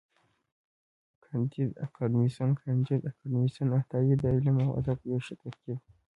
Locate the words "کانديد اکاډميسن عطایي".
2.61-4.13